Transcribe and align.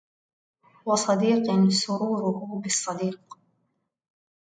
وصديق 0.85 1.69
سروره 1.69 2.43
بالصديق 2.61 3.19